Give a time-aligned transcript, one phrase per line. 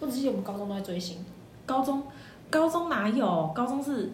[0.00, 1.24] 我只记得我们高中都在追星。
[1.66, 2.02] 高中，
[2.50, 3.52] 高中哪有？
[3.54, 4.10] 高中是，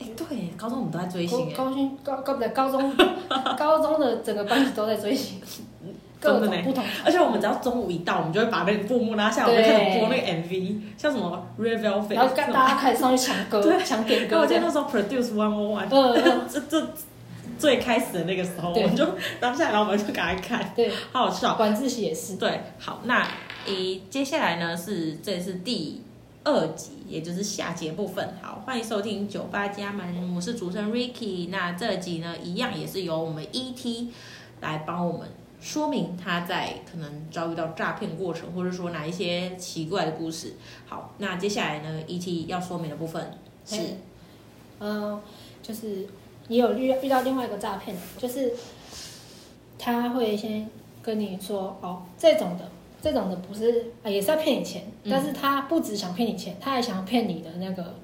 [0.00, 1.52] 哎、欸，对，高中我们都在追星。
[1.54, 2.94] 高中高高不对，高中
[3.58, 5.40] 高中的整个班级都在追星，
[6.20, 6.82] 各种不同。
[7.04, 14.38] 而且我们只要中午一到，我们就会把那个布幕拉下来，我们就开始播那个 MV，像什么 Red Velvet，然后大家开始上去抢歌，抢点歌。
[14.40, 16.86] 我记得那时候 Produce One O One，嗯， 这这
[17.58, 19.06] 最开始的那个时候，我们就
[19.38, 21.56] 当下来，然后我们就赶快看，对，好好笑。
[21.58, 22.36] 晚自习也是。
[22.36, 23.26] 对，好，那
[23.66, 26.00] 诶，接下来呢是这是第。
[26.44, 28.34] 二集，也就是下节部分。
[28.42, 31.50] 好，欢迎收听酒吧家门，我是主持人 Ricky。
[31.50, 34.08] 那这集呢，一样也是由我们 ET
[34.60, 35.28] 来帮我们
[35.60, 40.54] 说明他在可能遭遇到诈骗过程，或者说哪一些奇怪的故事。
[40.84, 43.76] 好，那接下来呢，ET 要说明的部分是，
[44.80, 45.22] 嗯、呃，
[45.62, 46.08] 就是
[46.48, 48.52] 也有遇遇到另外一个诈骗，就是
[49.78, 50.68] 他会先
[51.00, 52.68] 跟你说，哦，这种的。
[53.02, 57.94] 这种的不是啊，也是要骗你钱，嗯，但是他不只想骗你钱，他还想骗你的那个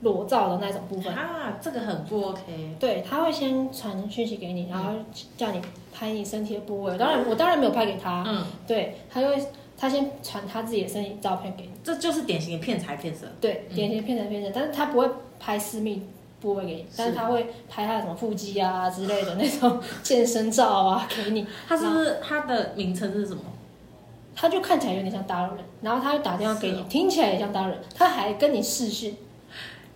[0.00, 2.40] 裸照的那种部分啊，这个很不 OK。
[2.80, 4.92] 对，他会先传讯息给你，然后
[5.36, 5.60] 叫你
[5.92, 6.96] 拍你身体的部位。
[6.96, 8.24] 当然，我当然没有拍给他。
[8.26, 13.26] 嗯，对，他会他先传他自己的身体照片给你，这就是典型的骗财骗色。
[13.40, 16.02] 对，典型的骗财骗色，但是他不会拍私密
[16.40, 21.46] 部位给你，但是他会拍他的什么腹肌啊之类的那种健身照啊给你。
[21.68, 23.42] 他是不是他的名称是什么？
[24.40, 29.16] 他就看起来有点像大陆人，然后他就打电话给你，听起来也像大陆人，他还跟你视讯，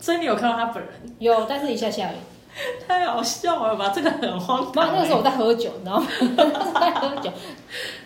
[0.01, 0.93] 所以你有看到他本人？
[1.21, 2.17] 有，但是一下下而已。
[2.87, 3.91] 太好笑了吧？
[3.95, 4.93] 这个很荒唐。
[4.93, 6.07] 那个时候我在喝酒，你知道吗？
[6.75, 7.31] 在喝酒，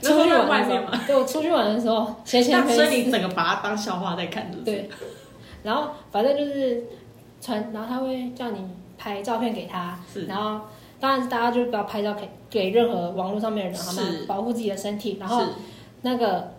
[0.01, 4.48] 出去玩的时候，对，我出去玩的时候，闲闲所以你整个把它当笑话在看？
[4.62, 4.89] 对。
[5.64, 6.84] 然后反正就是
[7.41, 8.61] 传，然后他会叫你
[8.97, 10.27] 拍照片给他，是。
[10.27, 10.61] 然后
[11.01, 14.03] 当然是大家就不要拍照给给任何网络上面的人，好吗？
[14.29, 15.42] 保护自己的身体，然后。
[16.06, 16.52] 那个，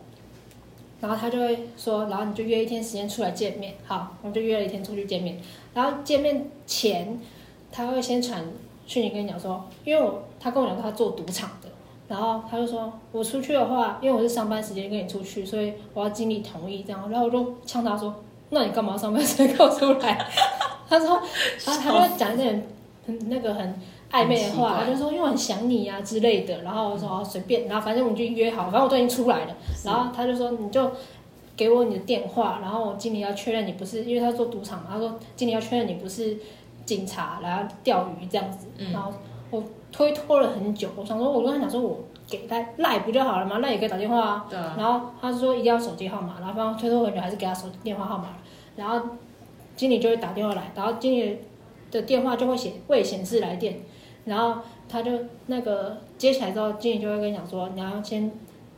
[0.99, 5.39] 然后他就会说，然后你就约一天时间出来见面，好，我们就约了一天出去见面。
[5.73, 7.17] 然后见面前，
[7.71, 8.43] 他会先传
[8.85, 11.69] 讯息跟你讲说，因为我他跟我讲他做赌场的，
[12.09, 17.09] 然后他就说我出去的话，因为我是上班时间跟你出去，所以我要经理同意这样。
[17.09, 18.13] 然后我就呛他说，
[18.49, 20.27] 那你干嘛上班时间跟我出来？
[20.89, 21.21] 他说，
[21.65, 22.67] 然后他就讲一点
[23.05, 23.73] 很那个很。
[24.11, 30.89] 暧昧的话，他就说因为我很想你呀、啊、之类的，然后我说随便，然后反正我们就约好，反正我都已经出来了，然后他就说你就
[31.55, 36.37] 给我你的电话，然后我经理要确认你不是，因为他做赌场嘛，他说经理要确认你不是
[36.85, 39.11] 警察来钓鱼这样子，然后
[39.49, 43.59] 我推脱了很久，我想说我跟他讲说我给他赖不就好了吗？
[43.59, 48.29] 赖也可以打电话啊，对啊，然后他说一定要手机号码，然后反正推脱很久还是给他手电话号码，
[48.77, 49.01] 然后
[49.75, 51.37] 经理就会打电话来，然后经理
[51.91, 53.79] 的电话就会显未显示来电。
[54.27, 55.11] 然后他就
[55.45, 58.29] 那个接起来之后，经理就会跟你讲说，你要先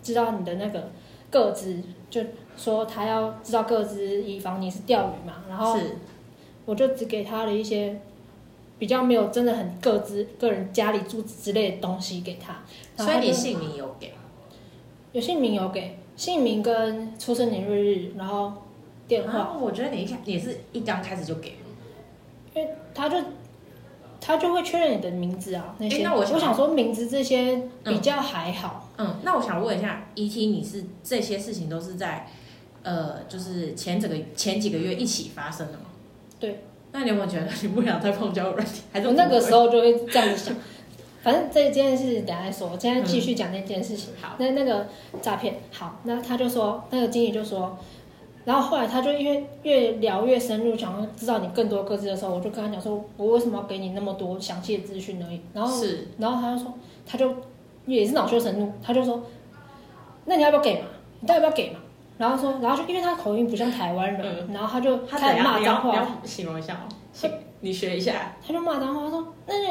[0.03, 0.89] 知道你的那个
[1.31, 2.21] 个资，就
[2.55, 5.43] 说他要知道个资，以防你是钓鱼嘛。
[5.49, 5.75] 然后
[6.65, 7.99] 我就只给他了一些
[8.77, 12.61] 比较没有真的很个资、个人家里住址之类的东西给他。
[13.03, 14.13] 所以你姓名有给？
[15.13, 18.53] 有姓名有给，姓名跟出生年月日，然后
[19.07, 19.39] 电话。
[19.39, 21.55] 啊、我觉得你一开也是一刚开始就给了，
[22.53, 23.17] 因为他就。
[24.29, 25.97] 他就会确认你的名字啊，那些。
[25.97, 28.87] 欸、那我想，我想说名字这些比较还好。
[28.95, 32.27] 嗯，嗯，那我想问一下，ET，你是这些事情都是在，
[32.83, 35.85] 呃，就是前整个前几个月一起发生的吗？
[36.39, 36.61] 对。
[36.91, 40.55] 那你有没有觉得你不想再碰交友软是我那个时候就会这样子想，
[41.23, 44.13] 反正这件事情等下再说，我现在继续讲那件事情。
[44.21, 44.55] 好、嗯。
[44.55, 44.87] 那那个
[45.23, 47.75] 诈骗，好，那他就说，那个经理就说。
[48.45, 55.39] 然后后来他就因为越聊越深入，想要知道你更多各自的时候，我就跟他讲说，我为什么要给你那么多详细的资讯而已。
[55.53, 56.73] 然后是，然后他就说，
[57.05, 57.31] 他就
[57.85, 59.21] 也是恼羞成怒，他就说，
[60.25, 60.87] 那你要不要给嘛？
[61.19, 61.79] 你到底要不要给嘛？
[62.17, 65.91] 然后说，然后就因为他口音不像台湾人，嗯、然后他就开始骂脏话。
[65.91, 67.29] 你要形容一下哦，行，
[67.59, 68.35] 你学一下。
[68.45, 69.67] 他就骂脏话，他说，那你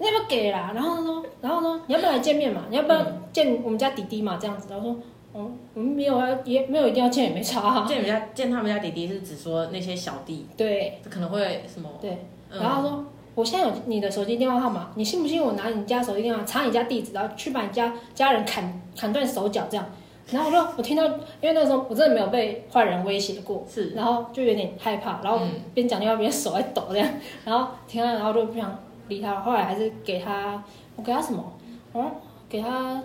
[0.00, 0.72] 你要不要给啦？
[0.74, 2.64] 然后他说，然后说，你要不要来见面嘛？
[2.68, 4.38] 你要不要见我们家弟弟嘛？
[4.40, 4.96] 这样子，然后说。
[5.34, 7.86] 嗯，我们没有啊，也没有一定要见，也没差啊。
[7.86, 11.88] 见人家见他们家弟弟是只说那些小弟，对，可能会什么？
[12.00, 12.18] 对，
[12.50, 19.86] 然后他说、嗯、我现在有你的手机电话号码，你信不信我拿你家手机电话查你家地址，然后去把你家家人砍砍断手脚这样？
[20.30, 25.40] 然后我说我听到，因为那个时候我真的没有被坏人威胁过，是，然后就有点害怕，然后
[25.72, 27.08] 边讲电话边手在抖这样，
[27.44, 28.78] 然后听到然后就不想
[29.08, 30.62] 理他，后来还是给他，
[30.96, 31.52] 我给他什么？
[31.94, 32.10] 嗯，
[32.48, 33.02] 给他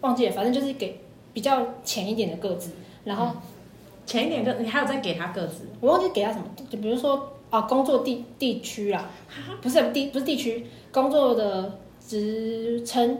[0.00, 1.00] 忘记了，反正就是给。
[1.32, 2.72] 比较浅一点的个子，
[3.04, 3.28] 然后
[4.06, 5.68] 浅、嗯、一点个，你还有再给他个子？
[5.80, 9.10] 我忘记给他什么，就比如说啊，工作地地区啊，
[9.60, 13.18] 不是地不是地区，工作的职称，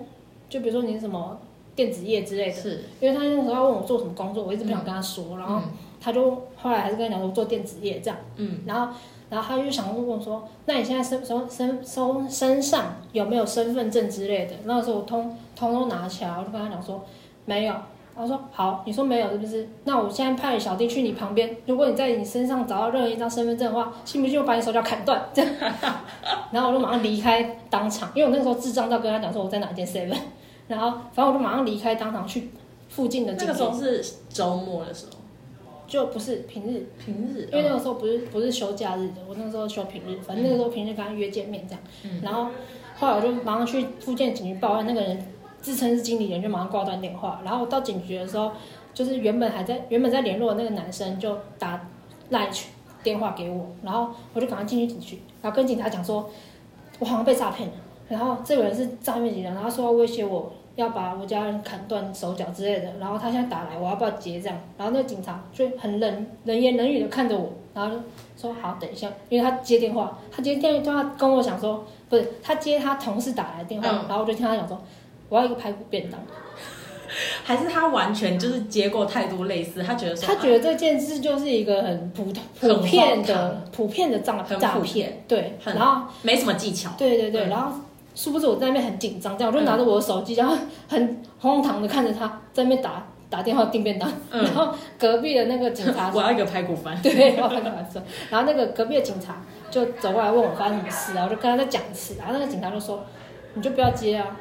[0.48, 1.38] 就比如说你是什么
[1.74, 2.52] 电子业之类的。
[2.52, 5.60] 是，因为他那时候要问我做什么工作，我一直不想跟他说，嗯、然后
[6.00, 8.18] 他就后来还是跟他讲说做电子业这样。
[8.36, 8.92] 嗯，然后
[9.28, 14.54] 然后他就想问我说，那你现在身身身身身上有没有身份证之类的？
[14.64, 17.04] 那个时候我通通通拿起来，我就跟他讲说
[17.44, 17.74] 没有。
[18.16, 19.66] 他说好，你说没有是不是？
[19.84, 25.22] 那我现在派小弟去你旁边，如果你在你身上找到任何一张身份证的话，信不信我把你手脚砍断？
[25.32, 25.50] 这样，
[26.52, 30.14] 然后我就马上离开当场，因为我那个时候智障到跟他讲说我在哪间 seven，
[30.68, 32.50] 然后反正我就马上离开当场去
[32.88, 33.32] 附近的。
[33.38, 35.12] 那个时候是周末的时候，
[35.86, 42.48] 就不是平日，平日，因为那个时候不是不是休假日的，我那个时候休平日，反正那个时候平日跟他约见面这样，嗯、然后
[42.98, 45.26] 后来我就马上去附近警局报案，那个人。
[45.60, 47.40] 自称是经理人，就马上挂断电话。
[47.44, 48.50] 然后到警局的时候，
[48.94, 51.80] 就是原本还在原本在联络的那个男生就打
[52.30, 52.48] 赖
[53.02, 56.28] 电话给我，然后我就赶快进去警局，然后跟警察讲说，
[56.98, 57.74] 我好像被诈骗了。
[58.08, 62.92] 然后这个人是诈骗集团，然后说要威胁我要把我家人砍断手脚之类的。
[62.98, 64.58] 然后他现在打来，我要不要接这样？
[64.76, 68.02] 然后那个警察就很冷冷言冷语的看着我，然后就
[68.36, 74.78] 说好，等一下，因为他接电话，他接电话跟我讲说，不是他接他同事打来的电话，然后我就听他讲说。
[75.30, 76.20] 我要一个排骨便当，
[77.42, 87.72] 还是他完全就是接过太多类似，他觉得说他觉得这件事就是一个很普通、普遍的、普遍的诈诈骗，对，然后没什么技巧，对对对，然后
[88.14, 90.56] 殊不知我在那边很紧张，这样我就拿着我的手机，然后
[90.88, 99.40] 很荒唐的看着他在那边打打电话订便当，然后隔壁的那个警察， 我要一个排骨饭，对，我要排骨饭，然后那个隔壁的警察
[99.70, 103.04] 就走过来问我发生什么事，然后我就跟他在讲一次，然后那个警察就说，
[103.54, 104.36] 你就不要接啊。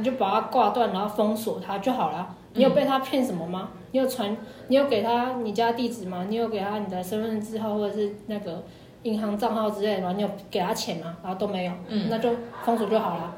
[0.00, 2.34] 你就把它挂断，然后封锁它就好了。
[2.54, 3.68] 你有被他骗什么吗？
[3.72, 4.34] 嗯、你有传，
[4.68, 6.24] 你有给他你家地址吗？
[6.28, 8.64] 你有给他你的身份证字号或者是那个
[9.02, 10.14] 银行账号之类的吗？
[10.16, 11.16] 你有给他钱吗？
[11.22, 12.30] 然后都没有，嗯、那就
[12.64, 13.34] 封锁就好了。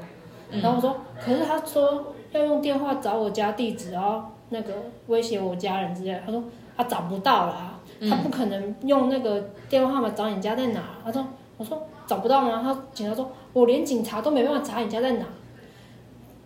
[0.49, 4.73] 嗯、然后我说，可是他说要用电话找我家地址，然后那个
[5.07, 6.21] 威胁我家人之类的。
[6.25, 6.43] 他说
[6.75, 7.79] 他找不到了，
[8.09, 9.39] 他不可能用那个
[9.69, 10.81] 电话号码找你家在哪。
[11.05, 11.23] 他说，
[11.57, 12.61] 我说找不到吗？
[12.63, 15.25] 他警察说，我连警察都没办法查你家在哪。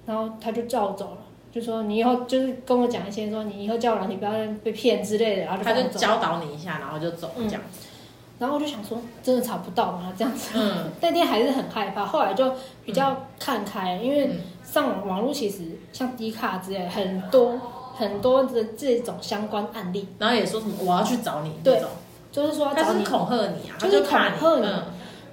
[0.08, 1.18] 然后他就叫我走了，
[1.52, 4.32] 就说你以后就是跟我讲一些，说你以后叫我，你不要
[4.64, 5.44] 被骗之类的。
[5.44, 7.62] 然后就他就教导你一下，然后就走这样
[8.40, 10.14] 然后我就想说，真的查不到吗？
[10.18, 10.52] 这样子。
[10.56, 10.92] 嗯。
[11.02, 12.54] 那天还是很害怕，后来就
[12.86, 17.60] 比较看开，嗯、因为上网网络其实像低卡之类很多
[17.98, 20.08] 很多的这种相关案例。
[20.20, 21.82] 然后也说什么我要去找你，对，
[22.32, 24.68] 就是说他是恐吓你啊，就是恐吓你，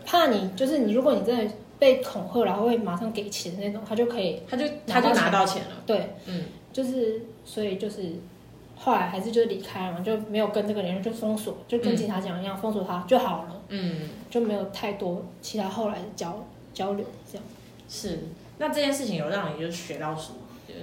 [0.05, 1.55] 怕你，就是你，如果你真的。
[1.85, 5.83] 被恐吓，然后会马上给钱那种，他就可以，他就他就拿到钱了。
[5.85, 8.15] 对，嗯，就是所以就是
[8.75, 13.61] 后来还是就是离开了嘛，就没有跟这个人就封锁，就跟警察讲一样，嗯、封锁他就好了。
[13.69, 16.43] 嗯，就没有太多其他后来的交
[16.73, 17.45] 交流这样。
[17.87, 18.21] 是，
[18.57, 20.39] 那这件事情有让你就学到什么？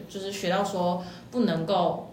[0.08, 2.12] 就是学到说不能够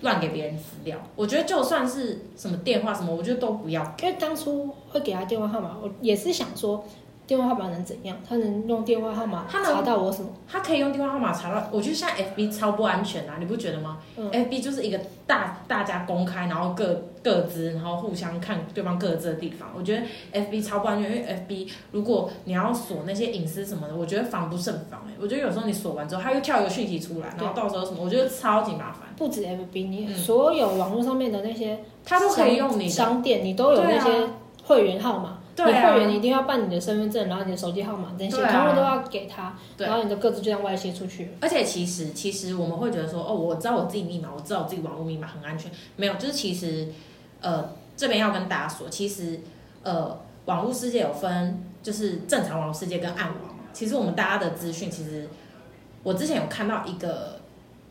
[0.00, 0.98] 乱给别人资料。
[1.14, 3.80] 我觉得就算是什么电话什么，我觉得都不要。
[4.02, 6.84] 因为当初会给他电话号码，我也是想说。
[7.28, 8.16] 电话号码能怎样？
[8.26, 10.30] 他能用电话号码查到我什么？
[10.50, 11.68] 他可以用电话号码查到。
[11.70, 13.98] 我觉得现在 FB 超不安全啊，你不觉得吗？
[14.16, 19.68] 嗯、FB 就是一个大大家公开，然后各各自，然后互相看对方各自的地方。
[19.76, 20.02] 我觉得
[20.40, 25.16] FB 超不安全，因为 FB 如果你要锁那些隐私什么的，我觉得防不胜防哎、欸。
[25.20, 29.02] 我觉得有时候你锁完之后，他又跳一个讯息出来，然后到时候什么，我觉得超级麻烦。
[29.18, 34.30] 不止 FB，你所有网络上面的那些，他都可以用你商店，你都有那些
[34.64, 35.37] 会员号码。
[35.66, 41.30] 你会员你一定要办你的身份证，然后你的手机号码这些，全部都要给他，然后你的各自就这样外泄出去。
[41.40, 45.70] 而且其实其实我们会觉得说，哦，我知道我自己密码，我知道我自己网络密码很安全。
[45.96, 46.88] 没有，就是其实，
[47.40, 49.40] 呃，这边要跟大家说，其实，
[49.82, 53.56] 呃，网络世界有分，就是正常网络世界跟暗网。
[53.72, 55.28] 其实我们大家的资讯，其实
[56.02, 57.40] 我之前有看到一个，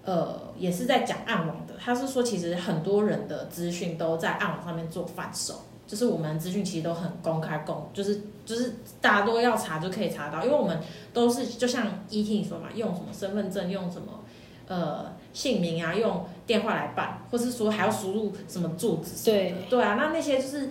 [0.04, 5.62] 呃，也是在讲暗网的，他是说其实很多人的资讯都在暗网上面做贩售。
[5.88, 10.78] 就是我们资讯其实都很公开公，就是就是大家都要查就可以查到，因为我们
[11.14, 14.20] 都是就像 ET 你说嘛，用什么身份证，用什么
[14.68, 19.24] 呃姓名啊，用电话来办，或是说还要输入什么住址。
[19.24, 20.70] 对对啊，那那些就是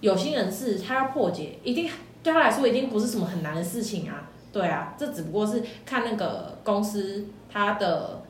[0.00, 1.90] 有心人士他要破解，一定
[2.22, 4.28] 对他来说一定不是什么很难的事情啊。
[4.52, 8.22] 对啊，这只不过是看那个公司他的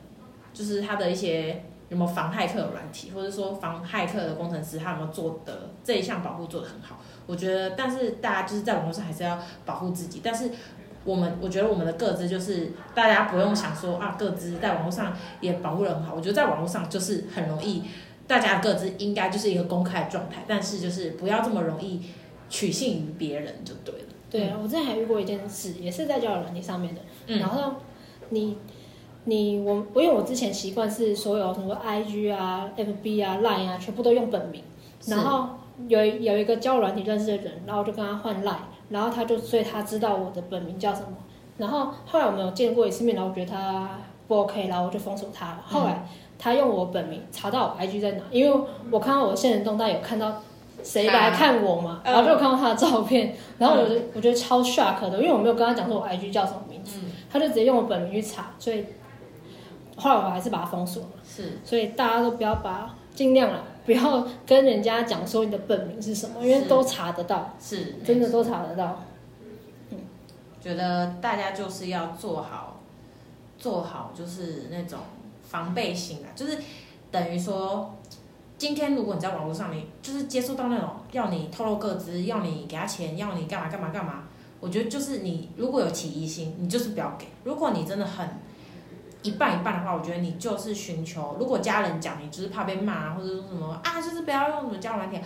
[0.53, 1.65] 就是他的一些。
[1.91, 7.01] 有没有防骇客的软体，或者说防骇客的工程师，他有没有做的这一项保护做得很好？
[7.27, 10.21] 我觉得，但是大家就是在网络上还是要保护自己。
[10.23, 10.49] 但是
[11.03, 16.13] 我们，我觉得我们的个资就是大家不用想说啊，个资在网络上也保护得很好。
[16.15, 17.83] 我觉得在网络上就是很容易，
[18.25, 22.01] 大家的个资应该就是一个公开的状态，但是就是不要这么容易
[22.49, 24.07] 取信于别人就对了。
[24.29, 27.73] 对啊，我之前还遇过一件事，也是在交友软体上面的，嗯、然后
[28.29, 28.57] 你。
[29.25, 34.63] 你我因为我之前习惯是所有什么 IG 啊、FB 啊、Line 啊，全部都用本名。
[35.07, 35.49] 然后
[35.87, 38.55] 有有一个交友软体认识的人，然后我就跟他换 Line，
[38.89, 41.07] 然后他就所以他知道我的本名叫什么。
[41.57, 45.63] 然后后来我们有见过一次面，然后我觉得他不 OK，然后我就封锁他了。
[45.65, 46.07] 后来
[46.39, 50.41] 他用我本名查到我 IG 在哪，因为我看到我的限时动态有看到
[50.83, 56.99] 谁来看我嘛，然后就看到他的照片，然后我就我觉得超 shock 的，因为我没有跟他讲说我 IG 叫什么名字，
[57.29, 58.85] 他就直接用我本名去查，所以
[60.01, 61.09] 后来我还是把它封锁了。
[61.23, 63.63] 是，所以大家都不要把尽量啊。
[63.83, 69.03] 不要跟人家讲说你的本名是什么，因为都查得到，是真的都查得到。
[69.89, 69.97] 嗯，
[70.61, 72.79] 觉得大家就是要做好，
[73.57, 74.99] 做好就是那种
[75.41, 76.59] 防备心啊，就是
[77.09, 77.91] 等于说，
[78.55, 84.25] 今天如果你在网络上面就是接触到那种要你透露个资，要你给他钱，要你干嘛干嘛干嘛，
[84.59, 87.25] 我觉得就是你如果有起疑心，你就是不要给。
[87.45, 88.29] 如果你真的很。
[89.23, 95.19] 一半一半的话，我觉得你就是寻求，如果家人讲你就是怕被骂，或者说什么啊，就是不要用什么交友软体，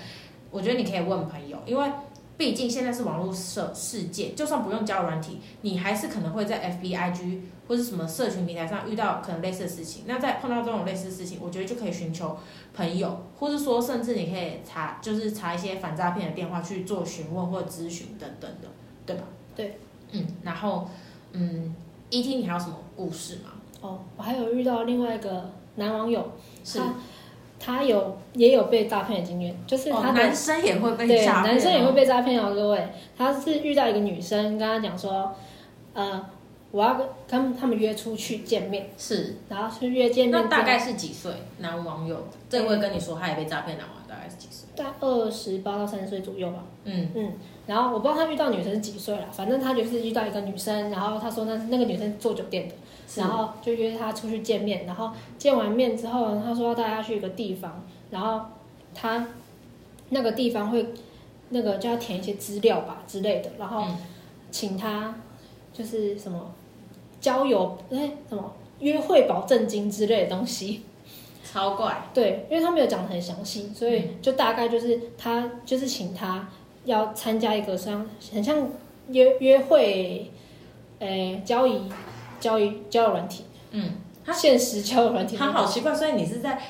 [0.51, 1.89] 我觉得你可以问朋友，因为
[2.37, 10.03] 毕竟现在是网络社世界，就算不用交友软体，你还是可能会在 FB、IG 或者什么社群平台上遇到可能类似的事情。
[10.05, 12.37] 那在碰到这种类似的事情，我觉得就可以寻求
[12.73, 18.67] 朋友，或者说甚至你可以查，就是查一些反诈骗的电话去做询问或咨询等等的，
[19.05, 19.23] 对吧？
[19.55, 19.79] 对，
[20.11, 20.89] 嗯，然后
[21.31, 21.73] 嗯
[22.11, 23.51] ，ET 你还有什么故事吗？
[23.85, 26.31] 哦，我还有遇到另外一个男网友，
[26.63, 26.85] 是他
[27.59, 35.31] 他有也有被诈骗的经验，就是他、哦、男生也会被诈骗，对，男生也会被诈骗哦，各位，他是遇到一个女生跟他讲说，
[35.93, 36.25] 呃，
[36.71, 41.31] 我要跟他们他们约出去见面，是，然后去约见面，那大概是几岁？
[41.59, 44.67] 男网友这位跟你说他也被诈骗，男网友大概是几岁？
[44.75, 46.63] 大概二十八到三十岁左右吧。
[46.83, 47.31] 嗯嗯，
[47.67, 52.75] 然后我不知道他遇到女生是几岁了，反正他就是遇到一个女生，然后他说那那个女生做酒店的。
[53.15, 58.41] 然后就约他出去见面，然后见完面之后，他说要带他去一个地方，然后
[58.93, 59.27] 他
[60.09, 60.87] 那个地方会
[61.49, 63.85] 那个就要填一些资料吧之类的，然后
[64.51, 65.15] 请他
[65.71, 66.51] 就是什么
[67.21, 70.81] 交友哎什么约会保证金之类的东西，
[71.43, 72.09] 超怪。
[72.13, 76.49] 对，因为他没有讲的很详细，所以就大概就是他就是请他
[76.83, 78.67] 要参加一个像很像
[79.09, 80.31] 约约会，
[80.99, 81.81] 哎交易。
[82.45, 86.61] 交友交友软体，嗯，他现实交友软体，他好奇怪，所以你是在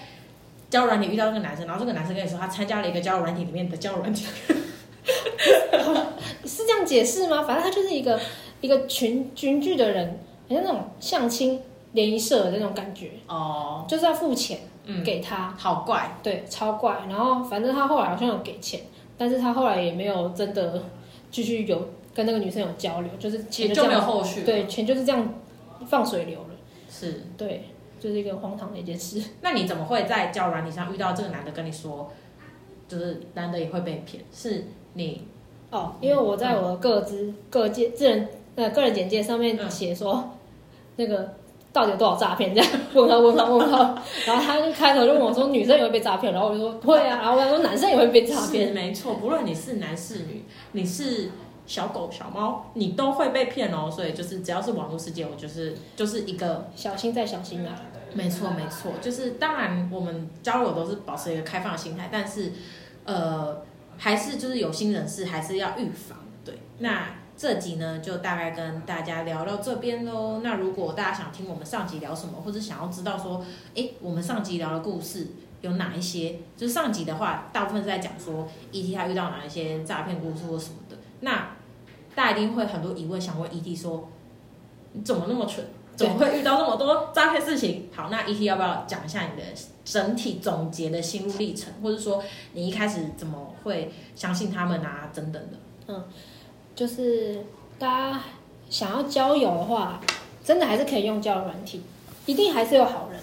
[0.69, 4.25] 交友软体遇到这个男生，然后这个男生跟你说他参加了一个交友软体里面的交友软体，
[6.45, 7.43] 是这样解释吗？
[7.43, 8.17] 反正他就是一个
[8.61, 10.17] 一个群群聚的人，
[10.47, 13.11] 好像那种相亲联谊社的那种感觉。
[13.27, 14.59] 哦，就是要付钱
[15.03, 16.99] 给他，嗯，好怪，对，超怪。
[17.09, 18.79] 然后反正他后来好像有给钱，
[19.17, 20.83] 但是他后来也没有真的
[21.29, 25.27] 继续有跟那个女生有交流，就是钱就，就没有后续，对，钱就是这样。
[25.87, 26.49] 放水流了，
[26.89, 27.65] 是对，
[27.99, 29.21] 就是一个荒唐的一件事。
[29.41, 32.11] 那你怎么会在交友软体上遇到这个男的跟你说，
[32.87, 34.23] 就是男的也会被骗？
[34.31, 35.27] 是你
[35.71, 40.29] 哦，因为我在我的个资、嗯、个介、个人呃个人简介上面写说，嗯、
[40.97, 41.33] 那个
[41.73, 42.53] 到底有多少诈骗？
[42.55, 43.77] 这样问他问他问他，
[44.25, 51.31] 然后他就开头就问我说，女生也会被诈骗，然后我就说会啊，然后我想说男生也会被诈骗，没错，不论你是男是女，你是。
[51.65, 53.89] 小狗、小猫，你都会被骗哦。
[53.89, 57.75] 所以就是只要是网络世界，我就是就是一个小心再小心啊。
[58.13, 62.53] 没错，没错，就是当然我们交友都是保持一个开放的心态，但是
[63.03, 63.61] 呃，
[63.97, 66.17] 还是就是有心人士还是要预防。
[66.45, 70.39] 对，那这集呢就大概跟大家聊到这边喽。
[70.41, 73.43] 那如果大家想听我们上集聊什么，或者想要知道说，
[73.75, 75.27] 哎，我们上集聊的故事
[75.59, 76.39] 有哪一些？
[76.55, 80.95] 就是上集的话，大部分是在讲说 ET 他遇到哪一些诈骗故事或什么的。
[81.19, 81.54] 那
[82.15, 84.09] 大家一定会很多疑问想问 ET 说，
[84.93, 85.63] 你怎么那么蠢？
[85.95, 87.89] 怎么会遇到那么多诈骗事情？
[87.93, 89.43] 好，那 ET 要不要讲一下你的
[89.83, 95.09] 整体总结的心路历程，或者说你一开始怎么会相信他们啊？
[95.13, 95.57] 等等的。
[95.87, 96.03] 嗯，
[96.73, 97.45] 就是
[97.77, 98.21] 大家
[98.69, 100.01] 想要交友的话，
[100.43, 101.81] 真的还是可以用交友软体，
[102.25, 103.19] 一定还是有好人，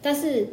[0.00, 0.48] 但是。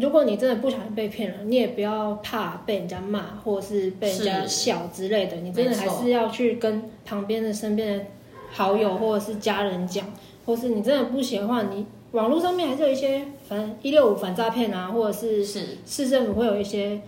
[0.00, 5.36] 如果你真的不小心被骗了，你也不要怕被人家骂，或者是被人家笑之类的。
[5.38, 8.04] 你真的还是要去跟旁边的、身边的
[8.52, 10.06] 好友或者是家人讲，
[10.46, 17.00] 或是你真的不行的话，你网络上面还是有一些，反正一六五反诈骗啊，或者是市政府会有一些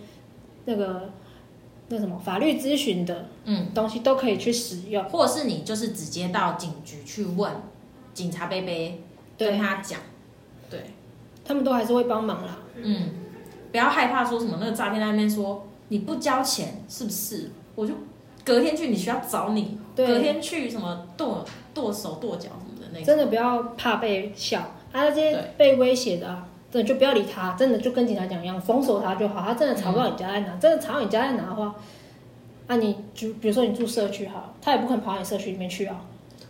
[0.65, 1.09] 那个
[1.87, 3.67] 那什么法律咨询的嗯。
[3.73, 7.51] 东西都可以去使用，或者是你就是直接到警局去问
[8.13, 9.01] 警察贝贝，
[9.37, 10.05] 跟他讲，对，
[11.51, 12.59] 他们都还是会帮忙啦。
[12.81, 13.09] 嗯，
[13.71, 17.51] 不要害怕说什么那个诈骗在那边说你不交钱是不是？
[17.75, 17.93] 我就
[18.45, 23.05] 隔天去你学校找你，隔天去什么剁剁手剁脚什么的，那种。
[23.05, 24.59] 真的不要怕被笑，
[24.93, 29.41] 啊，这些被威胁的、啊，真的就不要理他，真的就跟警察讲一样，封锁他就好。
[29.41, 31.75] 他真的查不到你家在哪，嗯、真的查到你家在哪的话，
[32.67, 36.01] 啊，你就比如说你住社区哈，他也不可能跑到你社区里面去啊。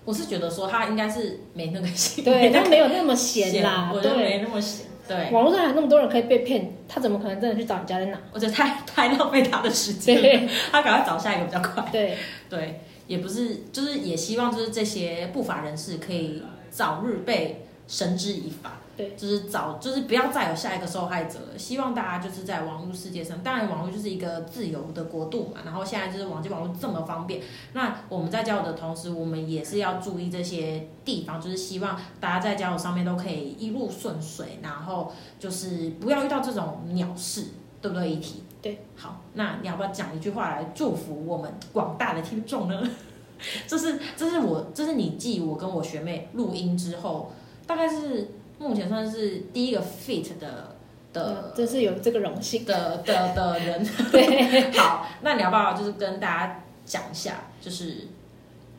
[0.04, 4.88] 我是觉得说他应该是没那个心，对，他没有那么闲啦，对，没那么闲。
[5.08, 8.18] 对，网络上还那么多人可以被骗，他怎么可能真的去找你家在哪？
[8.32, 11.84] 我觉得太太浪费他的时间，对，他赶快找下一个比较快。
[11.92, 12.18] 对
[12.50, 18.80] 对，也不是，就是也希望就是这些不法人士可以早日被绳之以法。
[19.18, 21.58] 就是找，就是不要再有下一个受害者了。
[21.58, 25.62] 希望大家就是在网络世界上，当然网络就是一个自由的国度嘛。
[25.64, 27.42] 然后现在就是网际网络这么方便，
[27.74, 37.48] 那我们在交友的同时，我们也是要注意这些地方，就是希望大家在交友上面都可以一路顺遂，然后就是不要遇到这种鸟事，
[37.82, 38.12] 对不对？
[38.12, 42.82] 一题对，好，那你要不要讲一句话来祝福我们广大的听众呢？
[43.66, 47.32] 这是这是我这是你继我跟我学妹录音之后，
[47.66, 48.36] 大概是。
[48.62, 50.76] 目前算是第一个 fit 的
[51.12, 53.84] 的，真是有这个荣幸的的的人。
[54.12, 58.08] 对， 好，那你要不要就是跟大家讲一下，就是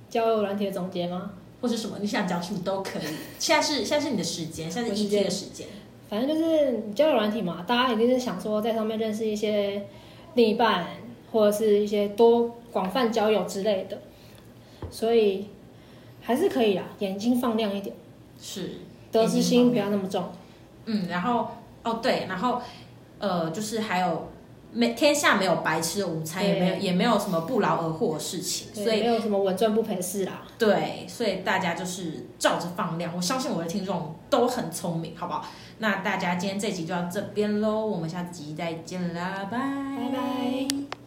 [0.08, 1.32] 交友软体的总结吗？
[1.60, 1.96] 或是什么？
[2.00, 3.02] 你想讲什么都可以。
[3.40, 5.66] 现在是现在是你的时间，现在是 ET 的时间。
[6.08, 9.82] 反正就是交友软体嘛，大家一定是想说在上面认识一些
[10.34, 10.86] 另一半，
[11.32, 13.98] 或者是一些多广泛交友之类的，
[14.90, 15.46] 所以
[16.20, 17.96] 还是可以啦，眼睛放亮一点。
[18.40, 18.70] 是。
[19.12, 20.32] 得失心不要那么重，
[20.86, 21.48] 嗯，然后
[21.84, 22.60] 哦对，然后
[23.18, 24.30] 呃，就是还有
[24.72, 30.42] 没天下没有白吃的午餐，也没有也没有什么不劳而获的事情，所以没有什么稳赚不赔的事啦。
[30.58, 35.44] 对，所以大家就是照着放量，我相信我的听众都很聪明，好不好？
[35.78, 41.01] 那大家今天这集就到这边喽，我们下集再见啦，拜拜拜。